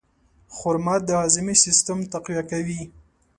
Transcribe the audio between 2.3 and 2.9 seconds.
کوي.